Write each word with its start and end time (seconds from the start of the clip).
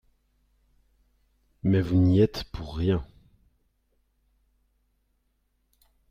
Mais 1.61 1.79
vous 1.79 1.99
n’y 2.01 2.21
êtes 2.21 2.45
pour 2.45 2.75
rien 2.75 3.05